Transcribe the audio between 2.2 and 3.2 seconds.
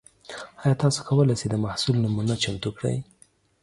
چمتو کړئ؟